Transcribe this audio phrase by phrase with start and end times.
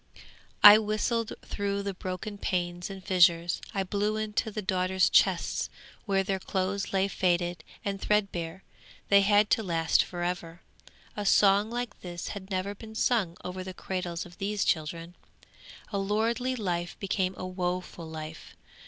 [0.63, 5.69] 'I whistled through the broken panes and fissures; I blew into the daughters' chests
[6.07, 8.63] where their clothes lay faded and threadbare;
[9.09, 10.61] they had to last for ever.
[11.15, 15.13] A song like this had never been sung over the cradles of these children.
[15.93, 18.55] A lordly life became a woeful life!